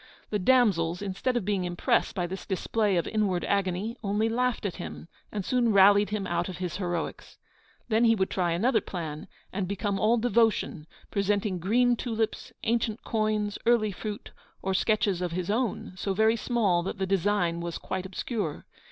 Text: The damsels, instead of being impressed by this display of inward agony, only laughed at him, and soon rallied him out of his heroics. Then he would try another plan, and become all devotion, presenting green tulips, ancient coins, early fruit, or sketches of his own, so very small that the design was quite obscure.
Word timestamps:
The 0.31 0.39
damsels, 0.39 1.03
instead 1.03 1.37
of 1.37 1.45
being 1.45 1.63
impressed 1.63 2.15
by 2.15 2.25
this 2.25 2.47
display 2.47 2.97
of 2.97 3.07
inward 3.07 3.45
agony, 3.45 3.95
only 4.03 4.29
laughed 4.29 4.65
at 4.65 4.77
him, 4.77 5.07
and 5.31 5.45
soon 5.45 5.71
rallied 5.71 6.09
him 6.09 6.25
out 6.25 6.49
of 6.49 6.57
his 6.57 6.77
heroics. 6.77 7.37
Then 7.87 8.05
he 8.05 8.15
would 8.15 8.31
try 8.31 8.51
another 8.53 8.81
plan, 8.81 9.27
and 9.53 9.67
become 9.67 9.99
all 9.99 10.17
devotion, 10.17 10.87
presenting 11.11 11.59
green 11.59 11.95
tulips, 11.95 12.51
ancient 12.63 13.03
coins, 13.03 13.59
early 13.67 13.91
fruit, 13.91 14.31
or 14.63 14.73
sketches 14.73 15.21
of 15.21 15.33
his 15.33 15.51
own, 15.51 15.93
so 15.95 16.15
very 16.15 16.35
small 16.35 16.81
that 16.81 16.97
the 16.97 17.05
design 17.05 17.59
was 17.61 17.77
quite 17.77 18.07
obscure. 18.07 18.65